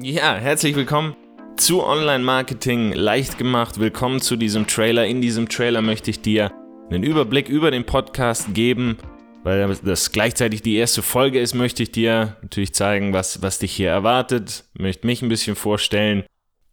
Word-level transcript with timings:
Ja, 0.00 0.36
herzlich 0.36 0.76
willkommen 0.76 1.16
zu 1.56 1.82
Online 1.82 2.22
Marketing 2.22 2.92
leicht 2.92 3.36
gemacht. 3.36 3.80
Willkommen 3.80 4.20
zu 4.20 4.36
diesem 4.36 4.68
Trailer. 4.68 5.06
In 5.06 5.20
diesem 5.20 5.48
Trailer 5.48 5.82
möchte 5.82 6.10
ich 6.10 6.22
dir 6.22 6.52
einen 6.88 7.02
Überblick 7.02 7.48
über 7.48 7.72
den 7.72 7.84
Podcast 7.84 8.54
geben. 8.54 8.96
Weil 9.42 9.76
das 9.82 10.12
gleichzeitig 10.12 10.62
die 10.62 10.76
erste 10.76 11.02
Folge 11.02 11.40
ist, 11.40 11.54
möchte 11.54 11.82
ich 11.82 11.90
dir 11.90 12.36
natürlich 12.42 12.74
zeigen, 12.74 13.12
was, 13.12 13.42
was 13.42 13.58
dich 13.58 13.72
hier 13.72 13.90
erwartet. 13.90 14.66
Möchte 14.74 15.04
mich 15.04 15.20
ein 15.22 15.28
bisschen 15.28 15.56
vorstellen. 15.56 16.22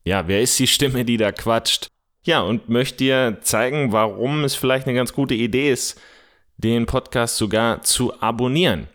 Ja, 0.04 0.28
wer 0.28 0.42
ist 0.42 0.60
die 0.60 0.68
Stimme, 0.68 1.04
die 1.04 1.18
da 1.18 1.32
quatscht? 1.32 1.88
Ja, 2.26 2.42
und 2.42 2.70
möchte 2.70 2.98
dir 2.98 3.40
zeigen, 3.42 3.92
warum 3.92 4.44
es 4.44 4.54
vielleicht 4.54 4.86
eine 4.86 4.96
ganz 4.96 5.14
gute 5.14 5.34
Idee 5.34 5.72
ist, 5.72 6.00
den 6.58 6.86
Podcast 6.86 7.38
sogar 7.38 7.82
zu 7.82 8.22
abonnieren. 8.22 8.88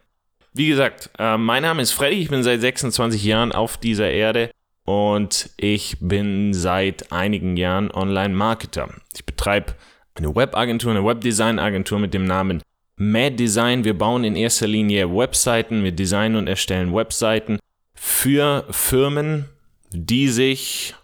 Wie 0.53 0.69
gesagt, 0.69 1.11
äh, 1.19 1.37
mein 1.37 1.63
Name 1.63 1.81
ist 1.81 1.93
Freddy, 1.93 2.17
ich 2.17 2.29
bin 2.29 2.43
seit 2.43 2.61
26 2.61 3.23
Jahren 3.23 3.53
auf 3.53 3.77
dieser 3.77 4.11
Erde 4.11 4.51
und 4.85 5.51
ich 5.57 5.97
bin 6.01 6.53
seit 6.55 7.13
einigen 7.13 7.57
Jahren 7.57 7.93
Online-Marketer. 7.93 8.89
Ich 9.15 9.25
betreibe 9.25 9.75
eine 10.15 10.35
Webagentur, 10.35 10.91
eine 10.91 11.05
Webdesign-Agentur 11.05 12.01
mit 12.01 12.15
dem 12.15 12.25
Namen 12.25 12.63
Mad 12.97 13.37
Design. 13.37 13.85
Wir 13.85 13.97
bauen 13.97 14.25
in 14.25 14.35
erster 14.35 14.67
Linie 14.67 15.15
Webseiten, 15.15 15.85
wir 15.85 15.93
designen 15.93 16.37
und 16.37 16.49
erstellen 16.49 16.93
Webseiten 16.93 17.61
für 17.95 18.67
Firmen, 18.71 19.45
die 19.93 20.29
sich, 20.29 20.97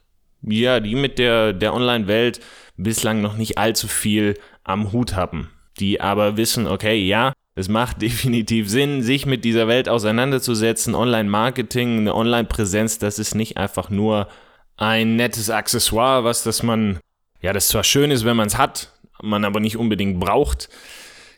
ja, 0.43 0.81
die 0.81 0.97
mit 0.97 1.21
der, 1.21 1.53
der 1.53 1.73
Online-Welt 1.73 2.41
bislang 2.77 3.23
noch 3.23 3.37
nicht 3.37 3.59
allzu 3.59 3.87
viel 3.87 4.35
am 4.65 4.91
Hut 4.91 5.15
haben. 5.15 5.53
Die 5.79 6.01
aber 6.01 6.37
wissen, 6.37 6.67
okay, 6.67 6.99
ja, 6.99 7.33
es 7.57 7.69
macht 7.69 8.03
definitiv 8.03 8.69
Sinn, 8.71 9.03
sich 9.03 9.27
mit 9.27 9.45
dieser 9.45 9.67
Welt 9.67 9.89
auseinanderzusetzen. 9.89 10.95
Online-Marketing, 10.95 11.99
eine 11.99 12.15
Online-Präsenz, 12.15 13.01
das 13.01 13.19
ist 13.19 13.35
nicht 13.35 13.57
einfach 13.57 13.91
nur 13.91 14.29
ein 14.77 15.17
nettes 15.17 15.51
Accessoire, 15.51 16.23
was 16.23 16.45
das 16.45 16.63
man, 16.63 17.01
ja, 17.41 17.53
das 17.53 17.69
zwar 17.69 17.83
schön 17.83 18.11
ist, 18.11 18.25
wenn 18.25 18.37
man 18.37 18.47
es 18.47 18.59
hat, 18.59 18.93
man 19.23 19.45
aber 19.45 19.59
nicht 19.59 19.79
unbedingt 19.79 20.21
braucht. 20.21 20.69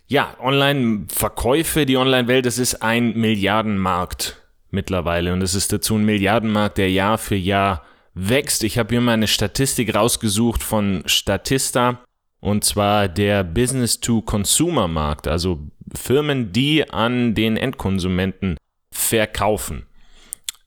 Ja, 0.09 0.37
Online-Verkäufe, 0.41 1.87
die 1.87 1.97
Online-Welt, 1.97 2.47
das 2.47 2.59
ist 2.59 2.83
ein 2.83 3.17
Milliardenmarkt 3.17 4.43
mittlerweile 4.71 5.33
und 5.33 5.43
es 5.43 5.55
ist 5.55 5.73
dazu 5.73 5.97
ein 5.97 6.05
Milliardenmarkt, 6.05 6.79
der 6.79 6.91
Jahr 6.91 7.17
für 7.17 7.37
Jahr 7.37 7.85
wächst. 8.15 8.65
Ich 8.65 8.79
habe 8.79 8.91
hier 8.91 9.01
mal 9.01 9.13
eine 9.13 9.29
Statistik 9.29 9.95
rausgesucht 9.95 10.63
von 10.63 11.03
Statista 11.07 12.03
und 12.41 12.65
zwar 12.65 13.09
der 13.09 13.45
Business-to-Consumer-Markt, 13.45 15.27
also 15.27 15.61
Firmen, 15.95 16.53
die 16.53 16.89
an 16.89 17.35
den 17.35 17.57
Endkonsumenten 17.57 18.57
verkaufen 18.93 19.87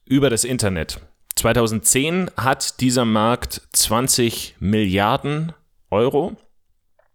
über 0.04 0.30
das 0.30 0.44
Internet. 0.44 1.00
2010 1.36 2.30
hat 2.36 2.80
dieser 2.80 3.04
Markt 3.04 3.62
20 3.72 4.56
Milliarden 4.60 5.52
Euro 5.90 6.36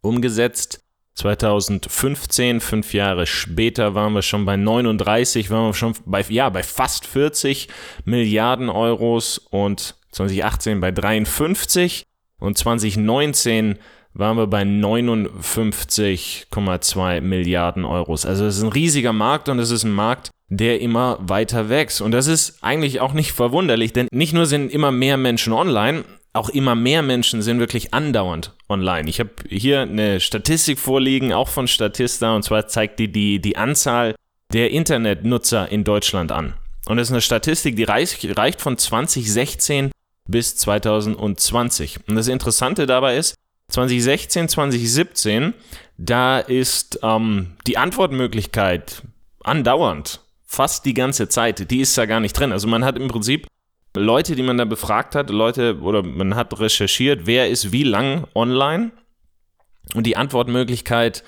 umgesetzt. 0.02 0.84
2015, 1.16 2.62
fünf 2.62 2.94
Jahre 2.94 3.26
später, 3.26 3.96
waren 3.96 4.14
wir 4.14 4.22
schon 4.22 4.46
bei 4.46 4.56
39, 4.56 5.50
waren 5.50 5.70
wir 5.70 5.74
schon 5.74 5.96
bei, 6.06 6.22
ja, 6.30 6.50
bei 6.50 6.62
fast 6.62 7.08
40 7.08 7.70
Milliarden 8.06 8.70
Euros 8.70 9.40
und 9.40 9.96
2018 10.12 10.80
bei 10.80 10.92
53 10.92 12.06
und 12.40 12.58
2019 12.58 13.80
waren 14.18 14.38
wir 14.38 14.48
bei 14.48 14.64
59,2 14.64 17.22
Milliarden 17.22 17.86
Euros. 17.86 18.26
Also 18.26 18.46
es 18.46 18.58
ist 18.58 18.64
ein 18.64 18.72
riesiger 18.72 19.14
Markt 19.14 19.48
und 19.50 19.60
es 19.60 19.70
ist 19.72 19.84
ein 19.84 19.94
Markt, 19.94 20.32
der 20.50 20.82
immer 20.82 21.20
weiter 21.22 21.70
wächst. 21.70 22.02
Und 22.02 22.12
das 22.12 22.28
ist 22.28 22.62
eigentlich 22.64 23.00
auch 23.00 23.14
nicht 23.14 23.32
verwunderlich, 23.32 23.94
denn 23.94 24.08
nicht 24.12 24.34
nur 24.34 24.48
sind 24.48 24.72
immer 24.72 24.92
mehr 24.92 25.18
Menschen 25.18 25.54
online, 25.54 26.04
auch 26.34 26.50
immer 26.50 26.76
mehr 26.76 27.04
Menschen 27.04 27.42
sind 27.42 27.60
wirklich 27.60 27.94
andauernd 27.94 28.54
online. 28.70 29.10
Ich 29.10 29.20
habe 29.20 29.32
hier 29.50 29.82
eine 29.82 30.20
Statistik 30.20 30.80
vorliegen, 30.80 31.34
auch 31.34 31.50
von 31.50 31.68
Statista, 31.68 32.36
und 32.36 32.44
zwar 32.44 32.68
zeigt 32.68 33.00
die 33.00 33.12
die, 33.12 33.40
die 33.40 33.58
Anzahl 33.58 34.14
der 34.54 34.72
Internetnutzer 34.72 35.72
in 35.72 35.84
Deutschland 35.84 36.32
an. 36.32 36.54
Und 36.88 36.98
das 36.98 37.08
ist 37.08 37.12
eine 37.12 37.22
Statistik, 37.22 37.76
die 37.76 37.84
reicht, 37.84 38.38
reicht 38.38 38.62
von 38.62 38.78
2016 38.78 39.92
bis 40.28 40.56
2020. 40.58 42.00
Und 42.08 42.16
das 42.16 42.28
Interessante 42.28 42.86
dabei 42.86 43.18
ist, 43.18 43.36
2016, 43.70 44.50
2017, 44.50 45.54
da 45.98 46.40
ist 46.40 47.00
ähm, 47.04 47.58
die 47.68 47.78
Antwortmöglichkeit 47.78 49.04
andauernd, 49.44 50.22
fast 50.46 50.86
die 50.86 50.94
ganze 50.94 51.28
Zeit, 51.28 51.70
die 51.70 51.82
ist 51.82 51.98
da 51.98 52.06
gar 52.06 52.20
nicht 52.20 52.34
drin. 52.34 52.52
Also 52.52 52.68
man 52.68 52.86
hat 52.86 52.98
im 52.98 53.08
Prinzip 53.08 53.48
Leute, 53.96 54.36
die 54.36 54.44
man 54.44 54.58
da 54.58 54.66
befragt 54.66 55.16
hat, 55.16 55.30
Leute 55.30 55.80
oder 55.82 56.04
man 56.04 56.36
hat 56.36 56.60
recherchiert, 56.60 57.26
wer 57.26 57.50
ist 57.50 57.72
wie 57.72 57.84
lang 57.84 58.28
online 58.36 58.92
und 59.94 60.06
die 60.06 60.18
Antwortmöglichkeit 60.18 61.24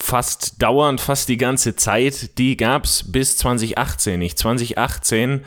fast 0.00 0.62
dauernd, 0.62 1.00
fast 1.00 1.28
die 1.28 1.38
ganze 1.38 1.74
Zeit, 1.74 2.38
die 2.38 2.56
gab 2.56 2.84
es 2.84 3.10
bis 3.10 3.38
2018 3.38 4.18
nicht. 4.18 4.38
2018 4.38 5.44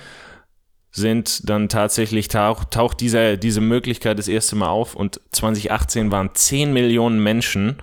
sind 0.92 1.50
dann 1.50 1.70
tatsächlich 1.70 2.28
taucht, 2.28 2.72
taucht 2.72 3.00
diese, 3.00 3.38
diese 3.38 3.62
Möglichkeit 3.62 4.18
das 4.18 4.28
erste 4.28 4.56
Mal 4.56 4.70
auf 4.70 4.96
und 4.96 5.22
2018 5.32 6.12
waren 6.12 6.32
10 6.34 6.74
Millionen 6.74 7.22
Menschen 7.22 7.78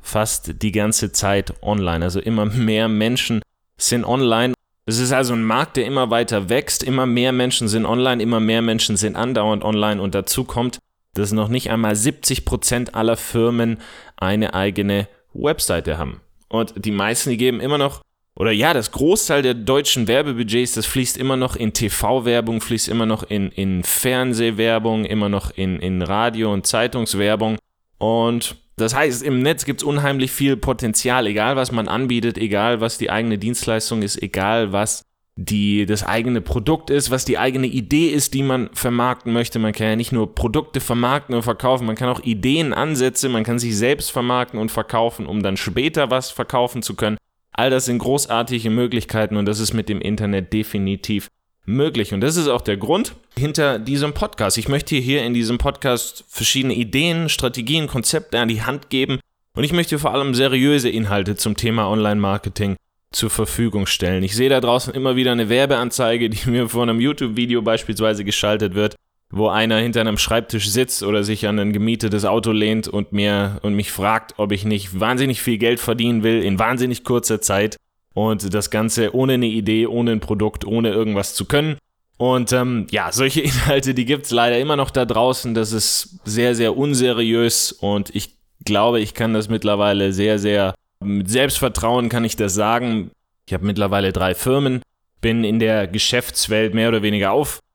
fast 0.00 0.62
die 0.62 0.72
ganze 0.72 1.12
Zeit 1.12 1.54
online. 1.62 2.04
Also 2.04 2.20
immer 2.20 2.44
mehr 2.46 2.88
Menschen 2.88 3.40
sind 3.78 4.04
online 4.04 4.54
es 4.86 4.98
ist 4.98 5.12
also 5.12 5.32
ein 5.32 5.44
Markt, 5.44 5.76
der 5.78 5.86
immer 5.86 6.10
weiter 6.10 6.48
wächst, 6.50 6.82
immer 6.82 7.06
mehr 7.06 7.32
Menschen 7.32 7.68
sind 7.68 7.86
online, 7.86 8.22
immer 8.22 8.40
mehr 8.40 8.60
Menschen 8.60 8.96
sind 8.96 9.16
andauernd 9.16 9.64
online 9.64 10.00
und 10.00 10.14
dazu 10.14 10.44
kommt, 10.44 10.78
dass 11.14 11.32
noch 11.32 11.48
nicht 11.48 11.70
einmal 11.70 11.96
70 11.96 12.44
Prozent 12.44 12.94
aller 12.94 13.16
Firmen 13.16 13.78
eine 14.16 14.52
eigene 14.52 15.08
Webseite 15.32 15.96
haben. 15.96 16.20
Und 16.48 16.74
die 16.84 16.90
meisten, 16.90 17.30
die 17.30 17.38
geben 17.38 17.60
immer 17.60 17.78
noch, 17.78 18.02
oder 18.36 18.50
ja, 18.50 18.74
das 18.74 18.90
Großteil 18.90 19.42
der 19.42 19.54
deutschen 19.54 20.08
Werbebudgets, 20.08 20.72
das 20.72 20.86
fließt 20.86 21.16
immer 21.16 21.36
noch 21.36 21.54
in 21.54 21.72
TV-Werbung, 21.72 22.60
fließt 22.60 22.88
immer 22.88 23.06
noch 23.06 23.22
in, 23.22 23.50
in 23.50 23.84
Fernsehwerbung, 23.84 25.04
immer 25.04 25.28
noch 25.28 25.52
in, 25.56 25.78
in 25.78 26.02
Radio- 26.02 26.52
und 26.52 26.66
Zeitungswerbung. 26.66 27.58
Und 27.98 28.56
das 28.76 28.94
heißt, 28.94 29.22
im 29.22 29.40
Netz 29.40 29.64
gibt 29.64 29.82
es 29.82 29.84
unheimlich 29.84 30.32
viel 30.32 30.56
Potenzial, 30.56 31.28
egal 31.28 31.54
was 31.54 31.70
man 31.70 31.86
anbietet, 31.86 32.36
egal 32.36 32.80
was 32.80 32.98
die 32.98 33.08
eigene 33.08 33.38
Dienstleistung 33.38 34.02
ist, 34.02 34.20
egal 34.20 34.72
was 34.72 35.04
die, 35.36 35.86
das 35.86 36.04
eigene 36.04 36.40
Produkt 36.40 36.90
ist, 36.90 37.10
was 37.10 37.24
die 37.24 37.38
eigene 37.38 37.66
Idee 37.68 38.08
ist, 38.08 38.34
die 38.34 38.42
man 38.42 38.68
vermarkten 38.72 39.32
möchte. 39.32 39.60
Man 39.60 39.72
kann 39.72 39.86
ja 39.88 39.96
nicht 39.96 40.12
nur 40.12 40.34
Produkte 40.34 40.80
vermarkten 40.80 41.36
und 41.36 41.42
verkaufen, 41.42 41.86
man 41.86 41.96
kann 41.96 42.08
auch 42.08 42.20
Ideen, 42.20 42.72
Ansätze, 42.72 43.28
man 43.28 43.44
kann 43.44 43.60
sich 43.60 43.76
selbst 43.76 44.10
vermarkten 44.10 44.58
und 44.58 44.72
verkaufen, 44.72 45.26
um 45.26 45.42
dann 45.42 45.56
später 45.56 46.10
was 46.10 46.30
verkaufen 46.30 46.82
zu 46.82 46.94
können. 46.94 47.16
All 47.56 47.70
das 47.70 47.84
sind 47.84 47.98
großartige 47.98 48.68
Möglichkeiten 48.68 49.36
und 49.36 49.46
das 49.46 49.60
ist 49.60 49.72
mit 49.72 49.88
dem 49.88 50.00
Internet 50.00 50.52
definitiv 50.52 51.28
möglich. 51.64 52.12
Und 52.12 52.20
das 52.20 52.36
ist 52.36 52.48
auch 52.48 52.60
der 52.60 52.76
Grund 52.76 53.14
hinter 53.38 53.78
diesem 53.78 54.12
Podcast. 54.12 54.58
Ich 54.58 54.68
möchte 54.68 54.96
hier 54.96 55.24
in 55.24 55.34
diesem 55.34 55.58
Podcast 55.58 56.24
verschiedene 56.28 56.74
Ideen, 56.74 57.28
Strategien, 57.28 57.86
Konzepte 57.86 58.40
an 58.40 58.48
die 58.48 58.62
Hand 58.62 58.90
geben. 58.90 59.20
Und 59.56 59.62
ich 59.62 59.72
möchte 59.72 60.00
vor 60.00 60.12
allem 60.12 60.34
seriöse 60.34 60.88
Inhalte 60.88 61.36
zum 61.36 61.56
Thema 61.56 61.88
Online-Marketing 61.88 62.76
zur 63.12 63.30
Verfügung 63.30 63.86
stellen. 63.86 64.24
Ich 64.24 64.34
sehe 64.34 64.48
da 64.48 64.60
draußen 64.60 64.92
immer 64.92 65.14
wieder 65.14 65.30
eine 65.30 65.48
Werbeanzeige, 65.48 66.28
die 66.28 66.50
mir 66.50 66.68
vor 66.68 66.82
einem 66.82 67.00
YouTube-Video 67.00 67.62
beispielsweise 67.62 68.24
geschaltet 68.24 68.74
wird, 68.74 68.96
wo 69.30 69.48
einer 69.48 69.78
hinter 69.78 70.00
einem 70.00 70.18
Schreibtisch 70.18 70.68
sitzt 70.68 71.02
oder 71.02 71.24
sich 71.24 71.46
an 71.48 71.58
ein 71.58 71.72
gemietetes 71.72 72.24
Auto 72.24 72.52
lehnt 72.52 72.88
und 72.88 73.12
mir 73.12 73.58
und 73.62 73.74
mich 73.74 73.90
fragt, 73.90 74.34
ob 74.38 74.52
ich 74.52 74.64
nicht 74.64 74.98
wahnsinnig 75.00 75.42
viel 75.42 75.58
Geld 75.58 75.80
verdienen 75.80 76.22
will 76.22 76.42
in 76.42 76.58
wahnsinnig 76.58 77.04
kurzer 77.04 77.40
Zeit 77.40 77.76
und 78.14 78.54
das 78.54 78.70
Ganze 78.70 79.14
ohne 79.14 79.34
eine 79.34 79.46
Idee, 79.46 79.86
ohne 79.86 80.12
ein 80.12 80.20
Produkt, 80.20 80.64
ohne 80.64 80.90
irgendwas 80.90 81.34
zu 81.34 81.46
können. 81.46 81.76
Und 82.16 82.52
ähm, 82.52 82.86
ja, 82.90 83.10
solche 83.10 83.40
Inhalte, 83.42 83.94
die 83.94 84.04
gibt's 84.04 84.30
leider 84.30 84.58
immer 84.58 84.76
noch 84.76 84.90
da 84.90 85.04
draußen. 85.04 85.54
Das 85.54 85.72
ist 85.72 86.20
sehr, 86.24 86.54
sehr 86.54 86.76
unseriös 86.76 87.72
und 87.72 88.14
ich 88.14 88.36
glaube, 88.64 89.00
ich 89.00 89.14
kann 89.14 89.34
das 89.34 89.48
mittlerweile 89.48 90.12
sehr, 90.12 90.38
sehr 90.38 90.74
mit 91.04 91.28
Selbstvertrauen 91.28 92.08
kann 92.08 92.24
ich 92.24 92.36
das 92.36 92.54
sagen. 92.54 93.10
Ich 93.46 93.52
habe 93.52 93.66
mittlerweile 93.66 94.12
drei 94.12 94.34
Firmen, 94.34 94.80
bin 95.20 95.44
in 95.44 95.58
der 95.58 95.86
Geschäftswelt 95.86 96.74
mehr 96.74 96.88
oder 96.88 97.02
weniger 97.02 97.32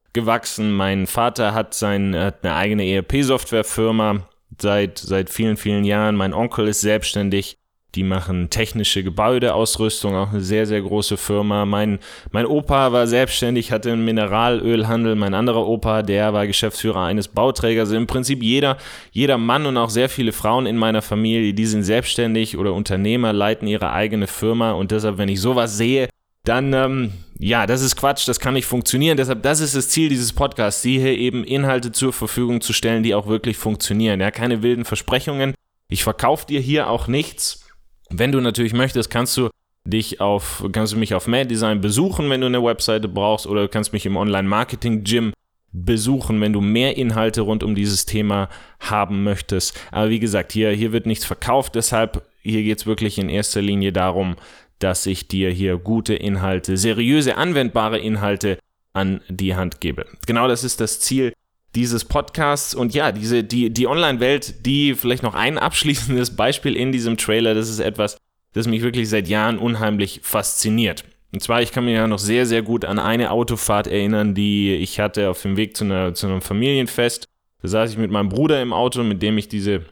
aufgewachsen. 0.09 0.73
Mein 0.73 1.07
Vater 1.07 1.53
hat, 1.53 1.73
sein, 1.73 2.15
hat 2.15 2.43
eine 2.43 2.55
eigene 2.55 2.85
ERP-Softwarefirma 2.85 4.27
seit, 4.57 4.97
seit 4.97 5.29
vielen, 5.29 5.57
vielen 5.57 5.83
Jahren. 5.83 6.15
Mein 6.15 6.33
Onkel 6.33 6.67
ist 6.67 6.81
selbstständig. 6.81 7.55
Die 7.95 8.03
machen 8.03 8.51
technische 8.51 9.03
Gebäudeausrüstung, 9.03 10.15
auch 10.15 10.29
eine 10.29 10.41
sehr, 10.41 10.67
sehr 10.67 10.79
große 10.79 11.17
Firma. 11.17 11.65
Mein, 11.65 11.97
mein 12.31 12.45
Opa 12.45 12.91
war 12.91 13.07
selbstständig, 13.07 13.71
hatte 13.71 13.91
einen 13.91 14.05
Mineralölhandel. 14.05 15.15
Mein 15.15 15.33
anderer 15.33 15.67
Opa, 15.67 16.03
der 16.03 16.31
war 16.31 16.45
Geschäftsführer 16.45 17.01
eines 17.01 17.27
Bauträgers. 17.27 17.89
Also 17.89 17.97
Im 17.97 18.05
Prinzip 18.05 18.43
jeder, 18.43 18.77
jeder 19.11 19.39
Mann 19.39 19.65
und 19.65 19.77
auch 19.77 19.89
sehr 19.89 20.07
viele 20.07 20.33
Frauen 20.33 20.67
in 20.67 20.77
meiner 20.77 21.01
Familie, 21.01 21.55
die 21.55 21.65
sind 21.65 21.81
selbstständig 21.81 22.57
oder 22.59 22.75
Unternehmer, 22.75 23.33
leiten 23.33 23.67
ihre 23.67 23.91
eigene 23.91 24.27
Firma. 24.27 24.73
Und 24.73 24.91
deshalb, 24.91 25.17
wenn 25.17 25.29
ich 25.29 25.41
sowas 25.41 25.75
sehe, 25.75 26.09
dann, 26.43 26.73
ähm, 26.73 27.13
ja, 27.37 27.67
das 27.67 27.81
ist 27.81 27.95
Quatsch, 27.95 28.27
das 28.27 28.39
kann 28.39 28.53
nicht 28.53 28.65
funktionieren. 28.65 29.17
Deshalb, 29.17 29.43
das 29.43 29.59
ist 29.59 29.75
das 29.75 29.89
Ziel 29.89 30.09
dieses 30.09 30.33
Podcasts, 30.33 30.81
hier 30.81 31.17
eben 31.17 31.43
Inhalte 31.43 31.91
zur 31.91 32.13
Verfügung 32.13 32.61
zu 32.61 32.73
stellen, 32.73 33.03
die 33.03 33.13
auch 33.13 33.27
wirklich 33.27 33.57
funktionieren. 33.57 34.19
Ja, 34.19 34.31
keine 34.31 34.61
wilden 34.63 34.85
Versprechungen. 34.85 35.53
Ich 35.89 36.03
verkaufe 36.03 36.45
dir 36.47 36.59
hier 36.59 36.89
auch 36.89 37.07
nichts. 37.07 37.67
Wenn 38.09 38.31
du 38.31 38.41
natürlich 38.41 38.73
möchtest, 38.73 39.09
kannst 39.09 39.37
du 39.37 39.49
dich 39.85 40.21
auf, 40.21 40.63
kannst 40.71 40.93
du 40.93 40.97
mich 40.97 41.13
auf 41.13 41.27
Mad 41.27 41.47
Design 41.47 41.81
besuchen, 41.81 42.29
wenn 42.29 42.41
du 42.41 42.47
eine 42.47 42.63
Webseite 42.63 43.07
brauchst, 43.07 43.47
oder 43.47 43.63
du 43.63 43.69
kannst 43.69 43.93
mich 43.93 44.05
im 44.05 44.17
Online-Marketing-Gym 44.17 45.33
besuchen, 45.71 46.41
wenn 46.41 46.53
du 46.53 46.61
mehr 46.61 46.97
Inhalte 46.97 47.41
rund 47.41 47.63
um 47.63 47.75
dieses 47.75 48.05
Thema 48.05 48.49
haben 48.79 49.23
möchtest. 49.23 49.79
Aber 49.91 50.09
wie 50.09 50.19
gesagt, 50.19 50.51
hier, 50.51 50.71
hier 50.71 50.91
wird 50.91 51.05
nichts 51.05 51.25
verkauft, 51.25 51.75
deshalb 51.75 52.27
hier 52.41 52.63
geht 52.63 52.79
es 52.79 52.85
wirklich 52.85 53.17
in 53.17 53.29
erster 53.29 53.61
Linie 53.61 53.91
darum, 53.91 54.35
dass 54.79 55.05
ich 55.05 55.27
dir 55.27 55.49
hier 55.51 55.77
gute 55.77 56.15
Inhalte, 56.15 56.77
seriöse, 56.77 57.37
anwendbare 57.37 57.99
Inhalte 57.99 58.57
an 58.93 59.21
die 59.29 59.55
Hand 59.55 59.81
gebe. 59.81 60.05
Genau 60.25 60.47
das 60.47 60.63
ist 60.63 60.81
das 60.81 60.99
Ziel 60.99 61.33
dieses 61.75 62.05
Podcasts. 62.05 62.73
Und 62.73 62.93
ja, 62.93 63.11
diese, 63.11 63.43
die, 63.43 63.69
die 63.69 63.87
Online-Welt, 63.87 64.65
die 64.65 64.95
vielleicht 64.95 65.23
noch 65.23 65.35
ein 65.35 65.57
abschließendes 65.57 66.35
Beispiel 66.35 66.75
in 66.75 66.91
diesem 66.91 67.17
Trailer, 67.17 67.53
das 67.53 67.69
ist 67.69 67.79
etwas, 67.79 68.17
das 68.53 68.67
mich 68.67 68.81
wirklich 68.81 69.09
seit 69.09 69.27
Jahren 69.27 69.59
unheimlich 69.59 70.21
fasziniert. 70.23 71.03
Und 71.31 71.41
zwar, 71.41 71.61
ich 71.61 71.71
kann 71.71 71.85
mich 71.85 71.93
ja 71.93 72.07
noch 72.07 72.17
sehr, 72.17 72.47
sehr 72.47 72.63
gut 72.63 72.85
an 72.85 72.97
eine 72.97 73.29
Autofahrt 73.29 73.85
erinnern, 73.85 74.33
die 74.33 74.73
ich 74.75 74.99
hatte 74.99 75.29
auf 75.29 75.41
dem 75.43 75.57
Weg 75.57 75.77
zu, 75.77 75.83
einer, 75.83 76.15
zu 76.15 76.25
einem 76.25 76.41
Familienfest. 76.41 77.27
Da 77.61 77.67
saß 77.67 77.91
ich 77.91 77.97
mit 77.97 78.09
meinem 78.09 78.29
Bruder 78.29 78.61
im 78.61 78.73
Auto, 78.73 79.03
mit 79.03 79.21
dem 79.21 79.37
ich 79.37 79.47
diese, 79.47 79.85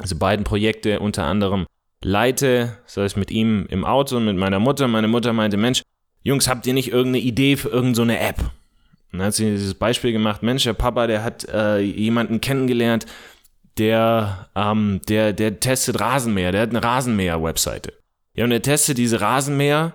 diese 0.00 0.14
beiden 0.14 0.44
Projekte 0.44 1.00
unter 1.00 1.24
anderem 1.24 1.66
leite. 2.04 2.78
Das 2.84 2.96
heißt, 2.96 3.16
mit 3.16 3.30
ihm 3.30 3.66
im 3.68 3.84
Auto 3.84 4.16
und 4.16 4.24
mit 4.24 4.36
meiner 4.36 4.58
Mutter. 4.58 4.88
Meine 4.88 5.08
Mutter 5.08 5.32
meinte, 5.32 5.56
Mensch, 5.56 5.82
Jungs, 6.22 6.48
habt 6.48 6.66
ihr 6.66 6.74
nicht 6.74 6.92
irgendeine 6.92 7.24
Idee 7.24 7.56
für 7.56 7.68
irgendeine 7.68 8.18
App? 8.20 8.38
Und 9.12 9.18
dann 9.18 9.26
hat 9.26 9.34
sie 9.34 9.50
dieses 9.50 9.74
Beispiel 9.74 10.12
gemacht, 10.12 10.42
Mensch, 10.42 10.64
der 10.64 10.72
Papa, 10.72 11.06
der 11.06 11.22
hat 11.22 11.46
äh, 11.48 11.78
jemanden 11.80 12.40
kennengelernt, 12.40 13.06
der, 13.78 14.48
ähm, 14.54 15.00
der, 15.08 15.32
der 15.32 15.60
testet 15.60 16.00
Rasenmäher, 16.00 16.52
der 16.52 16.62
hat 16.62 16.70
eine 16.70 16.82
Rasenmäher-Webseite. 16.82 17.92
Ja, 18.34 18.44
und 18.44 18.52
er 18.52 18.62
testet 18.62 18.98
diese 18.98 19.20
Rasenmäher 19.20 19.94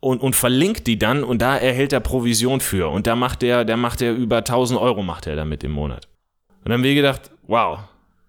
und, 0.00 0.20
und 0.20 0.34
verlinkt 0.34 0.86
die 0.86 0.98
dann 0.98 1.22
und 1.22 1.40
da 1.40 1.56
erhält 1.56 1.92
er 1.92 2.00
Provision 2.00 2.60
für. 2.60 2.88
Und 2.90 3.06
da 3.06 3.16
macht 3.16 3.42
er, 3.42 3.64
da 3.64 3.76
macht 3.76 4.02
er 4.02 4.12
über 4.14 4.38
1000 4.38 4.80
Euro 4.80 5.02
macht 5.02 5.26
er 5.26 5.36
damit 5.36 5.62
im 5.64 5.72
Monat. 5.72 6.08
Und 6.58 6.70
dann 6.70 6.74
haben 6.74 6.82
wir 6.82 6.94
gedacht, 6.94 7.30
wow, 7.46 7.80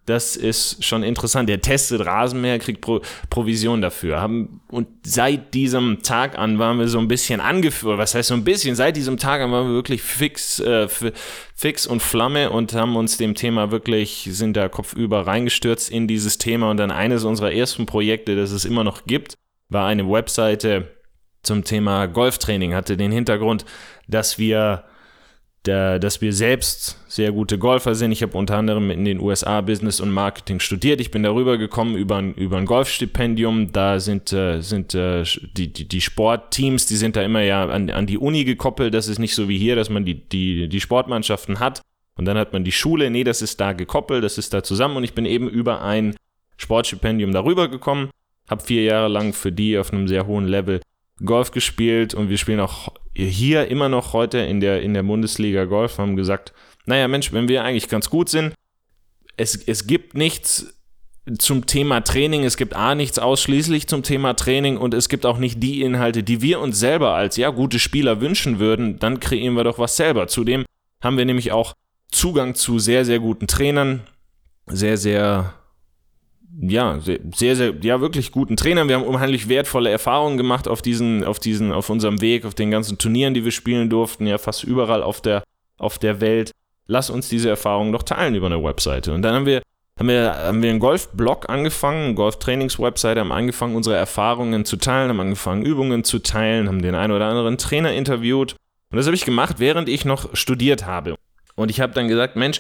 das 0.06 0.36
ist 0.36 0.84
schon 0.84 1.02
interessant. 1.02 1.50
Der 1.50 1.62
testet 1.62 2.06
Rasenmäher, 2.06 2.60
kriegt 2.60 2.81
Pro 2.81 3.02
Provision 3.30 3.81
dafür. 3.81 4.24
Und 4.69 4.88
seit 5.04 5.54
diesem 5.54 6.04
Tag 6.04 6.38
an 6.38 6.60
waren 6.60 6.78
wir 6.78 6.88
so 6.88 7.00
ein 7.00 7.07
bisschen 7.07 7.42
angeführt. 7.42 7.98
Was 7.98 8.13
heißt 8.13 8.30
so 8.30 8.36
ein 8.36 8.44
bisschen? 8.44 8.75
Seit 8.75 8.96
diesem 8.96 9.18
Tag 9.18 9.42
an 9.42 9.52
waren 9.52 9.68
wir 9.68 9.74
wirklich 9.74 10.04
fix, 10.04 10.60
äh, 10.60 10.88
fix 11.56 11.88
und 11.88 12.04
Flamme 12.04 12.52
und 12.52 12.74
haben 12.74 12.96
uns 12.96 13.18
dem 13.18 13.34
Thema 13.34 13.72
wirklich, 13.72 14.30
sind 14.31 14.56
da 14.56 14.69
kopfüber 14.69 15.25
reingestürzt 15.25 15.90
in 15.90 16.07
dieses 16.07 16.38
Thema. 16.38 16.69
Und 16.69 16.78
dann 16.78 16.92
eines 16.92 17.24
unserer 17.24 17.52
ersten 17.52 17.88
Projekte, 17.88 18.36
das 18.36 18.52
es 18.52 18.66
immer 18.66 18.84
noch 18.84 19.06
gibt, 19.06 19.34
war 19.69 19.88
eine 19.88 20.07
Webseite 20.07 20.92
zum 21.42 21.63
Thema 21.63 22.06
Golftraining. 22.06 22.75
Hatte 22.75 22.96
den 22.96 23.12
Hintergrund, 23.12 23.66
dass 24.07 24.38
wir 24.38 24.84
der, 25.67 26.00
dass 26.00 26.21
wir 26.21 26.33
selbst 26.33 26.97
sehr 27.07 27.31
gute 27.31 27.57
Golfer 27.57 27.95
sind. 27.95 28.12
Ich 28.12 28.21
habe 28.21 28.38
unter 28.38 28.57
anderem 28.57 28.91
in 28.91 29.06
den 29.06 29.19
USA 29.19 29.62
Business 29.62 30.00
und 30.00 30.12
Marketing 30.12 30.59
studiert. 30.59 31.01
Ich 31.01 31.12
bin 31.12 31.23
darüber 31.23 31.57
gekommen 31.57 31.95
über 31.95 32.17
ein, 32.17 32.33
über 32.33 32.57
ein 32.57 32.65
Golfstipendium. 32.65 33.71
Da 33.71 34.00
sind, 34.00 34.31
äh, 34.33 34.62
sind 34.62 34.94
äh, 34.95 35.23
die, 35.56 35.71
die, 35.71 35.88
die 35.88 36.01
Sportteams, 36.01 36.85
die 36.85 36.95
sind 36.95 37.15
da 37.15 37.23
immer 37.23 37.41
ja 37.41 37.65
an, 37.65 37.89
an 37.89 38.06
die 38.06 38.17
Uni 38.17 38.44
gekoppelt. 38.44 38.94
Das 38.94 39.07
ist 39.07 39.19
nicht 39.19 39.35
so 39.35 39.50
wie 39.50 39.57
hier, 39.57 39.75
dass 39.75 39.89
man 39.89 40.06
die, 40.06 40.27
die, 40.27 40.67
die 40.67 40.81
Sportmannschaften 40.81 41.59
hat 41.59 41.81
und 42.18 42.25
dann 42.25 42.38
hat 42.38 42.53
man 42.53 42.63
die 42.63 42.71
Schule. 42.71 43.09
Nee, 43.09 43.23
das 43.23 43.41
ist 43.41 43.59
da 43.59 43.73
gekoppelt, 43.73 44.23
das 44.23 44.38
ist 44.38 44.53
da 44.53 44.63
zusammen 44.63 44.97
und 44.97 45.03
ich 45.03 45.13
bin 45.13 45.25
eben 45.25 45.50
über 45.50 45.81
ein 45.81 46.15
Sportstipendium 46.57 47.31
darüber 47.31 47.68
gekommen. 47.68 48.09
Habe 48.50 48.63
vier 48.63 48.83
Jahre 48.83 49.07
lang 49.07 49.33
für 49.33 49.51
die 49.51 49.77
auf 49.77 49.91
einem 49.91 50.07
sehr 50.07 50.27
hohen 50.27 50.45
Level 50.45 50.81
Golf 51.23 51.51
gespielt 51.51 52.13
und 52.13 52.29
wir 52.29 52.38
spielen 52.38 52.59
auch 52.59 52.89
hier 53.15 53.67
immer 53.67 53.89
noch 53.89 54.13
heute 54.13 54.39
in 54.39 54.59
der, 54.59 54.81
in 54.81 54.94
der 54.94 55.03
Bundesliga 55.03 55.65
Golf, 55.65 55.97
haben 55.97 56.15
gesagt, 56.15 56.53
naja 56.85 57.07
Mensch, 57.07 57.33
wenn 57.33 57.47
wir 57.47 57.63
eigentlich 57.63 57.89
ganz 57.89 58.09
gut 58.09 58.29
sind, 58.29 58.53
es, 59.38 59.56
es 59.56 59.88
gibt 59.88 60.15
nichts 60.15 60.73
zum 61.39 61.65
Thema 61.65 62.01
Training, 62.01 62.44
es 62.44 62.56
gibt 62.56 62.75
A 62.75 62.94
nichts 62.94 63.17
ausschließlich 63.17 63.88
zum 63.88 64.03
Thema 64.03 64.35
Training 64.35 64.77
und 64.77 64.94
es 64.94 65.09
gibt 65.09 65.25
auch 65.25 65.39
nicht 65.39 65.62
die 65.63 65.81
Inhalte, 65.81 66.21
die 66.21 66.41
wir 66.41 66.59
uns 66.59 66.79
selber 66.79 67.15
als 67.15 67.35
ja 67.38 67.50
gute 67.50 67.79
Spieler 67.79 68.21
wünschen 68.21 68.59
würden, 68.59 69.00
dann 69.00 69.19
kreieren 69.19 69.56
wir 69.56 69.63
doch 69.63 69.79
was 69.79 69.97
selber. 69.97 70.27
Zudem 70.27 70.65
haben 71.01 71.18
wir 71.18 71.25
nämlich 71.25 71.51
auch 71.51 71.73
Zugang 72.11 72.53
zu 72.53 72.77
sehr, 72.77 73.06
sehr 73.06 73.19
guten 73.19 73.47
Trainern, 73.47 74.01
sehr, 74.68 74.97
sehr 74.97 75.56
ja, 76.69 77.00
sehr, 77.00 77.56
sehr, 77.56 77.73
ja, 77.81 78.01
wirklich 78.01 78.31
guten 78.31 78.56
Trainern. 78.56 78.88
Wir 78.88 78.95
haben 78.95 79.03
unheimlich 79.03 79.50
wertvolle 79.50 79.89
Erfahrungen 79.89 80.38
gemacht 80.38 80.67
auf 80.67 80.81
diesen, 80.81 81.23
auf 81.23 81.39
diesen, 81.39 81.71
auf 81.71 81.89
unserem 81.89 82.21
Weg, 82.21 82.45
auf 82.45 82.56
den 82.56 82.71
ganzen 82.71 82.97
Turnieren, 82.97 83.33
die 83.33 83.44
wir 83.44 83.51
spielen 83.51 83.89
durften, 83.89 84.27
ja, 84.27 84.38
fast 84.38 84.63
überall 84.63 85.03
auf 85.03 85.21
der, 85.21 85.44
auf 85.77 86.00
der 86.00 86.21
Welt. 86.21 86.51
Lass 86.88 87.09
uns 87.09 87.29
diese 87.29 87.50
Erfahrungen 87.50 87.91
doch 87.91 88.03
teilen 88.03 88.35
über 88.35 88.45
eine 88.47 88.63
Webseite. 88.63 89.13
Und 89.13 89.21
dann 89.21 89.33
haben 89.33 89.45
wir, 89.45 89.62
haben 89.97 90.07
wir, 90.07 90.35
haben 90.35 90.62
wir 90.62 90.69
einen 90.69 90.79
Golf-Blog 90.79 91.50
angefangen, 91.50 92.06
eine 92.06 92.15
Golf-Trainings-Webseite, 92.15 93.19
haben 93.19 93.31
angefangen, 93.31 93.75
unsere 93.75 93.95
Erfahrungen 93.95 94.65
zu 94.65 94.77
teilen, 94.77 95.09
haben 95.09 95.19
angefangen, 95.19 95.65
Übungen 95.65 96.03
zu 96.03 96.19
teilen, 96.19 96.68
haben 96.68 96.81
den 96.81 96.95
einen 96.95 97.13
oder 97.13 97.25
anderen 97.25 97.57
Trainer 97.57 97.94
interviewt. 97.94 98.56
Und 98.91 98.97
das 98.97 99.07
habe 99.07 99.15
ich 99.15 99.25
gemacht, 99.25 99.56
während 99.59 99.89
ich 99.89 100.06
noch 100.06 100.35
studiert 100.35 100.85
habe. 100.85 101.15
Und 101.56 101.71
ich 101.71 101.81
habe 101.81 101.94
dann 101.94 102.07
gesagt, 102.07 102.35
Mensch, 102.35 102.59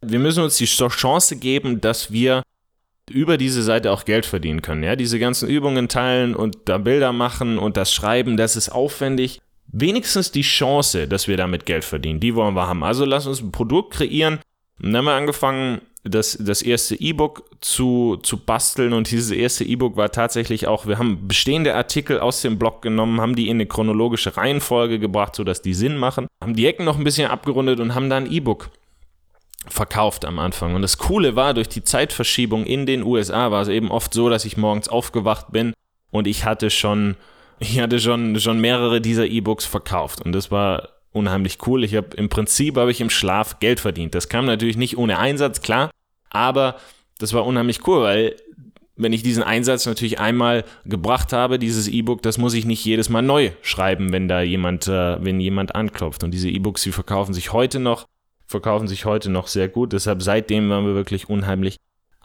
wir 0.00 0.18
müssen 0.18 0.42
uns 0.42 0.56
die 0.56 0.66
Chance 0.66 1.36
geben, 1.36 1.80
dass 1.80 2.12
wir 2.12 2.42
über 3.10 3.36
diese 3.38 3.62
Seite 3.62 3.92
auch 3.92 4.04
Geld 4.04 4.26
verdienen 4.26 4.62
können. 4.62 4.82
Ja, 4.82 4.96
diese 4.96 5.18
ganzen 5.18 5.48
Übungen 5.48 5.88
teilen 5.88 6.34
und 6.34 6.56
da 6.64 6.78
Bilder 6.78 7.12
machen 7.12 7.58
und 7.58 7.76
das 7.76 7.92
Schreiben, 7.92 8.36
das 8.36 8.56
ist 8.56 8.68
aufwendig. 8.70 9.40
Wenigstens 9.68 10.30
die 10.32 10.42
Chance, 10.42 11.08
dass 11.08 11.28
wir 11.28 11.36
damit 11.36 11.66
Geld 11.66 11.84
verdienen, 11.84 12.20
die 12.20 12.34
wollen 12.34 12.54
wir 12.54 12.68
haben. 12.68 12.82
Also 12.82 13.04
lass 13.04 13.26
uns 13.26 13.40
ein 13.40 13.52
Produkt 13.52 13.94
kreieren. 13.94 14.38
Und 14.82 14.92
dann 14.92 14.96
haben 14.96 15.04
wir 15.06 15.14
angefangen, 15.14 15.80
das, 16.08 16.38
das 16.40 16.62
erste 16.62 16.94
E-Book 16.94 17.44
zu, 17.60 18.18
zu 18.22 18.38
basteln 18.38 18.92
und 18.92 19.10
dieses 19.10 19.30
erste 19.30 19.64
E-Book 19.64 19.96
war 19.96 20.12
tatsächlich 20.12 20.66
auch, 20.66 20.86
wir 20.86 20.98
haben 20.98 21.26
bestehende 21.26 21.74
Artikel 21.74 22.20
aus 22.20 22.42
dem 22.42 22.58
Blog 22.58 22.82
genommen, 22.82 23.20
haben 23.20 23.34
die 23.34 23.48
in 23.48 23.56
eine 23.56 23.66
chronologische 23.66 24.36
Reihenfolge 24.36 24.98
gebracht, 24.98 25.34
sodass 25.34 25.62
die 25.62 25.74
Sinn 25.74 25.96
machen, 25.96 26.28
haben 26.40 26.54
die 26.54 26.66
Ecken 26.66 26.84
noch 26.84 26.98
ein 26.98 27.04
bisschen 27.04 27.28
abgerundet 27.28 27.80
und 27.80 27.94
haben 27.94 28.08
dann 28.08 28.24
ein 28.24 28.32
E-Book 28.32 28.70
verkauft 29.68 30.24
am 30.24 30.38
Anfang. 30.38 30.74
Und 30.74 30.82
das 30.82 30.98
Coole 30.98 31.36
war, 31.36 31.54
durch 31.54 31.68
die 31.68 31.84
Zeitverschiebung 31.84 32.64
in 32.64 32.86
den 32.86 33.02
USA 33.02 33.50
war 33.50 33.62
es 33.62 33.68
eben 33.68 33.90
oft 33.90 34.14
so, 34.14 34.28
dass 34.28 34.44
ich 34.44 34.56
morgens 34.56 34.88
aufgewacht 34.88 35.52
bin 35.52 35.72
und 36.10 36.26
ich 36.26 36.44
hatte 36.44 36.70
schon, 36.70 37.16
ich 37.58 37.80
hatte 37.80 38.00
schon, 38.00 38.38
schon 38.40 38.60
mehrere 38.60 39.00
dieser 39.00 39.26
E-Books 39.26 39.64
verkauft. 39.64 40.20
Und 40.20 40.32
das 40.32 40.50
war 40.50 40.90
unheimlich 41.12 41.58
cool. 41.66 41.84
Ich 41.84 41.94
habe 41.94 42.16
im 42.16 42.28
Prinzip 42.28 42.76
habe 42.76 42.90
ich 42.90 43.00
im 43.00 43.10
Schlaf 43.10 43.58
Geld 43.58 43.80
verdient. 43.80 44.14
Das 44.14 44.28
kam 44.28 44.44
natürlich 44.44 44.76
nicht 44.76 44.98
ohne 44.98 45.18
Einsatz, 45.18 45.62
klar, 45.62 45.90
aber 46.30 46.76
das 47.18 47.32
war 47.32 47.46
unheimlich 47.46 47.86
cool, 47.86 48.02
weil 48.02 48.36
wenn 48.96 49.12
ich 49.12 49.22
diesen 49.22 49.42
Einsatz 49.42 49.86
natürlich 49.86 50.18
einmal 50.18 50.64
gebracht 50.84 51.32
habe, 51.32 51.58
dieses 51.58 51.86
E-Book, 51.86 52.22
das 52.22 52.38
muss 52.38 52.54
ich 52.54 52.64
nicht 52.64 52.84
jedes 52.84 53.08
Mal 53.08 53.22
neu 53.22 53.50
schreiben, 53.62 54.12
wenn 54.12 54.26
da 54.26 54.40
jemand, 54.40 54.88
äh, 54.88 55.22
wenn 55.22 55.38
jemand 55.38 55.74
anklopft. 55.74 56.24
Und 56.24 56.32
diese 56.32 56.48
E-Books, 56.48 56.82
die 56.82 56.92
verkaufen 56.92 57.34
sich 57.34 57.52
heute 57.52 57.78
noch 57.78 58.06
verkaufen 58.46 58.88
sich 58.88 59.04
heute 59.04 59.30
noch 59.30 59.48
sehr 59.48 59.68
gut. 59.68 59.92
Deshalb 59.92 60.22
seitdem 60.22 60.68
waren 60.70 60.86
wir 60.86 60.94
wirklich 60.94 61.28
unheimlich 61.28 61.76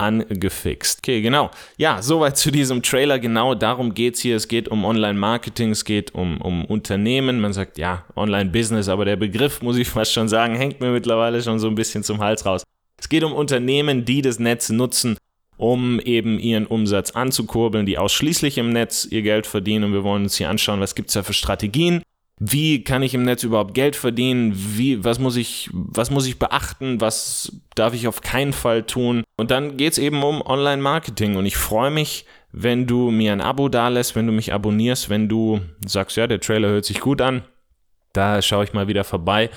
angefixt. 0.01 0.99
Okay, 0.99 1.21
genau. 1.21 1.51
Ja, 1.77 2.01
soweit 2.01 2.37
zu 2.37 2.51
diesem 2.51 2.81
Trailer. 2.81 3.19
Genau 3.19 3.55
darum 3.55 3.93
geht 3.93 4.15
es 4.15 4.21
hier. 4.21 4.35
Es 4.35 4.47
geht 4.47 4.67
um 4.67 4.83
Online-Marketing, 4.83 5.71
es 5.71 5.85
geht 5.85 6.13
um, 6.13 6.41
um 6.41 6.65
Unternehmen. 6.65 7.39
Man 7.39 7.53
sagt 7.53 7.77
ja, 7.77 8.05
Online-Business, 8.15 8.89
aber 8.89 9.05
der 9.05 9.15
Begriff, 9.15 9.61
muss 9.61 9.77
ich 9.77 9.87
fast 9.87 10.11
schon 10.13 10.27
sagen, 10.27 10.55
hängt 10.55 10.81
mir 10.81 10.91
mittlerweile 10.91 11.41
schon 11.41 11.59
so 11.59 11.67
ein 11.67 11.75
bisschen 11.75 12.03
zum 12.03 12.19
Hals 12.19 12.45
raus. 12.45 12.63
Es 12.97 13.09
geht 13.09 13.23
um 13.23 13.33
Unternehmen, 13.33 14.05
die 14.05 14.21
das 14.21 14.39
Netz 14.39 14.69
nutzen, 14.69 15.17
um 15.57 15.99
eben 15.99 16.39
ihren 16.39 16.65
Umsatz 16.65 17.11
anzukurbeln, 17.11 17.85
die 17.85 17.97
ausschließlich 17.97 18.57
im 18.57 18.71
Netz 18.73 19.05
ihr 19.05 19.21
Geld 19.21 19.45
verdienen. 19.45 19.85
Und 19.85 19.93
wir 19.93 20.03
wollen 20.03 20.23
uns 20.23 20.35
hier 20.35 20.49
anschauen, 20.49 20.79
was 20.79 20.95
gibt 20.95 21.09
es 21.09 21.13
da 21.13 21.23
für 21.23 21.33
Strategien, 21.33 22.01
wie 22.43 22.83
kann 22.83 23.03
ich 23.03 23.13
im 23.13 23.21
Netz 23.21 23.43
überhaupt 23.43 23.75
Geld 23.75 23.95
verdienen, 23.95 24.53
wie, 24.55 25.03
was 25.03 25.19
muss 25.19 25.35
ich, 25.35 25.69
was 25.73 26.09
muss 26.09 26.25
ich 26.25 26.39
beachten, 26.39 26.99
was 26.99 27.55
darf 27.75 27.93
ich 27.93 28.07
auf 28.07 28.21
keinen 28.21 28.51
Fall 28.51 28.81
tun. 28.81 29.23
Und 29.37 29.51
dann 29.51 29.77
geht 29.77 29.91
es 29.91 29.99
eben 29.99 30.23
um 30.23 30.41
Online-Marketing. 30.41 31.35
Und 31.35 31.45
ich 31.45 31.55
freue 31.55 31.91
mich, 31.91 32.25
wenn 32.51 32.87
du 32.87 33.11
mir 33.11 33.31
ein 33.31 33.41
Abo 33.41 33.69
dalässt, 33.69 34.15
wenn 34.15 34.25
du 34.25 34.33
mich 34.33 34.53
abonnierst, 34.53 35.07
wenn 35.07 35.29
du 35.29 35.61
sagst, 35.85 36.17
ja, 36.17 36.25
der 36.25 36.39
Trailer 36.39 36.69
hört 36.69 36.85
sich 36.85 36.99
gut 36.99 37.21
an, 37.21 37.43
da 38.11 38.41
schaue 38.41 38.63
ich 38.63 38.73
mal 38.73 38.87
wieder 38.87 39.03
vorbei. 39.03 39.51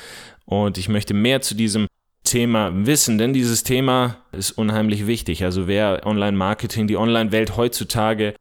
Und 0.44 0.76
ich 0.76 0.90
möchte 0.90 1.14
mehr 1.14 1.40
zu 1.40 1.54
diesem 1.54 1.86
Thema 2.22 2.70
wissen, 2.74 3.16
denn 3.16 3.32
dieses 3.32 3.62
Thema 3.62 4.18
ist 4.32 4.50
unheimlich 4.50 5.06
wichtig. 5.06 5.42
Also 5.42 5.66
wer 5.66 6.04
Online-Marketing, 6.04 6.86
die 6.86 6.98
Online-Welt 6.98 7.56
heutzutage 7.56 8.34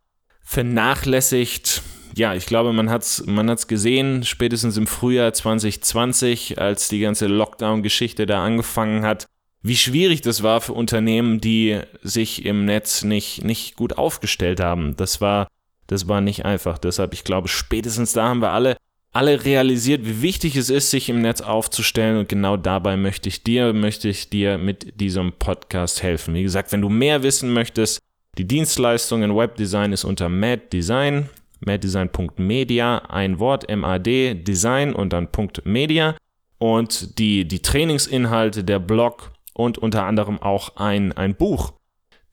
vernachlässigt, 0.43 1.81
ja, 2.15 2.36
ich 2.36 2.46
glaube, 2.46 2.74
man 2.74 2.89
hat 2.89 3.03
es 3.03 3.25
man 3.25 3.50
hat's 3.50 3.67
gesehen, 3.67 4.24
spätestens 4.24 4.77
im 4.77 4.88
Frühjahr 4.88 5.34
2020, 5.34 6.60
als 6.60 6.88
die 6.88 7.00
ganze 7.00 7.27
Lockdown-Geschichte 7.27 8.25
da 8.25 8.43
angefangen 8.43 9.03
hat, 9.03 9.25
wie 9.63 9.77
schwierig 9.77 10.22
das 10.22 10.43
war 10.43 10.62
für 10.62 10.74
Unternehmen, 10.74 11.39
die 11.39 11.79
sich 12.01 12.46
im 12.46 12.65
Netz 12.65 13.03
nicht, 13.03 13.43
nicht 13.43 13.77
gut 13.77 13.98
aufgestellt 13.98 14.60
haben. 14.60 14.96
Das 14.98 15.22
war, 15.22 15.48
das 15.88 16.08
war 16.10 16.20
nicht 16.20 16.43
einfach. 16.43 16.77
Deshalb, 16.77 17.13
ich 17.13 17.24
glaube, 17.24 17.48
spätestens 17.48 18.12
da 18.12 18.27
haben 18.27 18.41
wir 18.41 18.51
alle, 18.51 18.75
alle 19.13 19.46
realisiert, 19.46 20.05
wie 20.05 20.22
wichtig 20.22 20.58
es 20.58 20.70
ist, 20.70 20.91
sich 20.91 21.08
im 21.08 21.22
Netz 21.22 21.39
aufzustellen. 21.39 22.17
Und 22.17 22.27
genau 22.27 22.58
dabei 22.58 22.98
möchte 22.98 23.29
ich 23.29 23.43
dir, 23.43 23.72
möchte 23.72 24.10
ich 24.10 24.29
dir 24.29 24.58
mit 24.58 25.00
diesem 25.00 25.32
Podcast 25.32 26.03
helfen. 26.03 26.34
Wie 26.34 26.43
gesagt, 26.43 26.74
wenn 26.74 26.82
du 26.82 26.89
mehr 26.89 27.24
wissen 27.24 27.53
möchtest, 27.53 28.00
die 28.38 28.46
Dienstleistung 28.46 29.24
in 29.24 29.36
Webdesign 29.36 29.93
ist 29.93 30.03
unter 30.03 30.27
Mad 30.27 30.63
Design, 30.74 31.29
maddesign.media, 31.65 32.98
ein 33.10 33.39
Wort, 33.39 33.70
M-A-D, 33.70 34.36
Design 34.36 34.93
und 34.93 35.13
dann 35.13 35.29
.media. 35.63 36.15
Und 36.58 37.20
die, 37.20 37.48
die 37.48 37.62
Trainingsinhalte, 37.62 38.63
der 38.63 38.79
Blog 38.79 39.34
und 39.53 39.77
unter 39.77 40.05
anderem 40.05 40.41
auch 40.41 40.77
ein, 40.77 41.12
ein 41.12 41.36
Buch. 41.36 41.74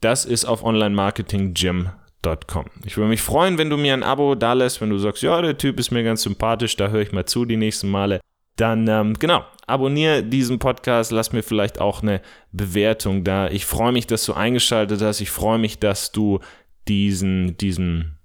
Das 0.01 0.25
ist 0.25 0.45
auf 0.45 0.65
onlinemarketinggym.com. 0.65 2.65
Ich 2.85 2.97
würde 2.97 3.09
mich 3.09 3.23
freuen, 3.23 3.59
wenn 3.59 3.71
du 3.71 3.77
mir 3.77 3.93
ein 3.93 4.03
Abo 4.03 4.35
da 4.35 4.55
lässt, 4.55 4.81
wenn 4.81 4.91
du 4.91 4.99
sagst, 4.99 5.23
ja, 5.23 5.41
der 5.43 5.59
Typ 5.59 5.79
ist 5.79 5.91
mir 5.91 6.03
ganz 6.03 6.23
sympathisch, 6.23 6.77
da 6.77 6.89
höre 6.89 7.03
ich 7.03 7.13
mal 7.13 7.27
zu 7.27 7.45
die 7.45 7.57
nächsten 7.57 7.91
Male. 7.91 8.21
Dann, 8.57 8.89
ähm, 8.89 9.15
genau, 9.19 9.45
abonniere 9.67 10.23
diesen 10.23 10.59
Podcast, 10.59 11.13
lass 11.13 11.33
mir 11.33 11.43
vielleicht 11.43 11.81
auch 11.81 12.03
eine 12.03 12.21
Bewertung 12.53 13.25
da. 13.25 13.49
Ich 13.49 13.65
freue 13.65 13.93
mich, 13.93 14.07
dass 14.07 14.25
du 14.25 14.35
eingeschaltet 14.35 15.01
hast. 15.01 15.21
Ich 15.21 15.31
freue 15.31 15.59
mich, 15.59 15.79
dass 15.79 16.13
du 16.13 16.41
diesen, 16.89 17.57
diesen, 17.57 18.19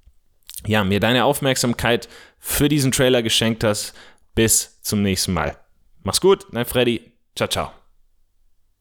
ja, 0.67 0.83
mir 0.83 0.99
deine 0.99 1.25
Aufmerksamkeit 1.25 2.07
für 2.39 2.69
diesen 2.69 2.91
Trailer 2.91 3.23
geschenkt 3.23 3.63
hast. 3.63 3.93
Bis 4.33 4.81
zum 4.81 5.01
nächsten 5.01 5.33
Mal. 5.33 5.57
Mach's 6.03 6.21
gut, 6.21 6.45
dein 6.51 6.65
Freddy. 6.65 7.11
Ciao, 7.35 7.47
ciao. 7.47 7.84